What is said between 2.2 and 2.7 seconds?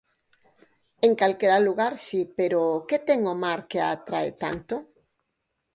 pero